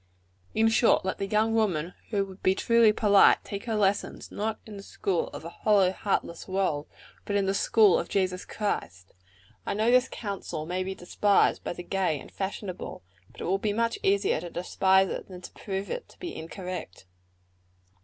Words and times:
In 0.55 0.67
short, 0.67 1.05
let 1.05 1.19
the 1.19 1.27
young 1.27 1.53
woman 1.53 1.93
who 2.09 2.25
would 2.25 2.41
be 2.41 2.55
truly 2.55 2.91
polite, 2.91 3.43
take 3.43 3.65
her 3.65 3.75
lessons, 3.75 4.31
not 4.31 4.59
in 4.65 4.75
the 4.75 4.81
school 4.81 5.27
of 5.27 5.45
a 5.45 5.49
hollow, 5.49 5.91
heartless 5.91 6.47
world, 6.47 6.87
but 7.23 7.35
in 7.35 7.45
the 7.45 7.53
school 7.53 7.99
of 7.99 8.09
Jesus 8.09 8.43
Christ. 8.43 9.13
I 9.63 9.75
know 9.75 9.91
this 9.91 10.09
counsel 10.09 10.65
may 10.65 10.83
be 10.83 10.95
despised 10.95 11.63
by 11.63 11.73
the 11.73 11.83
gay 11.83 12.19
and 12.19 12.31
fashionable; 12.31 13.03
but 13.31 13.41
it 13.41 13.45
will 13.45 13.59
be 13.59 13.73
much 13.73 13.99
easier 14.01 14.41
to 14.41 14.49
despise 14.49 15.09
it 15.09 15.27
than 15.27 15.41
to 15.41 15.51
prove 15.51 15.91
it 15.91 16.09
to 16.09 16.17
be 16.17 16.35
incorrect. 16.35 17.05